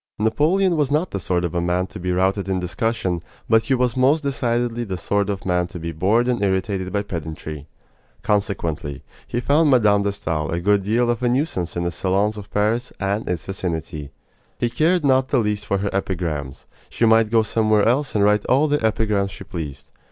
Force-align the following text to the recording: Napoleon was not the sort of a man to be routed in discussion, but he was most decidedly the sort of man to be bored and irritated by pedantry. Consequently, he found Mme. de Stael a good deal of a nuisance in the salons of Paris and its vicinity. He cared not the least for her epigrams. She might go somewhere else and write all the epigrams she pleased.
Napoleon 0.17 0.75
was 0.77 0.89
not 0.89 1.11
the 1.11 1.19
sort 1.19 1.45
of 1.45 1.53
a 1.53 1.61
man 1.61 1.85
to 1.85 1.99
be 1.99 2.11
routed 2.11 2.49
in 2.49 2.59
discussion, 2.59 3.21
but 3.47 3.61
he 3.65 3.75
was 3.75 3.95
most 3.95 4.21
decidedly 4.21 4.83
the 4.83 4.97
sort 4.97 5.29
of 5.29 5.45
man 5.45 5.67
to 5.67 5.79
be 5.79 5.91
bored 5.91 6.27
and 6.27 6.41
irritated 6.41 6.91
by 6.91 7.03
pedantry. 7.03 7.67
Consequently, 8.23 9.03
he 9.27 9.39
found 9.39 9.69
Mme. 9.69 10.01
de 10.01 10.11
Stael 10.11 10.49
a 10.49 10.59
good 10.59 10.81
deal 10.81 11.11
of 11.11 11.21
a 11.21 11.29
nuisance 11.29 11.77
in 11.77 11.83
the 11.83 11.91
salons 11.91 12.35
of 12.35 12.49
Paris 12.49 12.91
and 12.99 13.29
its 13.29 13.45
vicinity. 13.45 14.09
He 14.57 14.71
cared 14.71 15.05
not 15.05 15.27
the 15.27 15.37
least 15.37 15.67
for 15.67 15.77
her 15.77 15.89
epigrams. 15.93 16.65
She 16.89 17.05
might 17.05 17.29
go 17.29 17.43
somewhere 17.43 17.87
else 17.87 18.15
and 18.15 18.23
write 18.23 18.43
all 18.47 18.67
the 18.67 18.83
epigrams 18.83 19.29
she 19.29 19.43
pleased. 19.43 19.91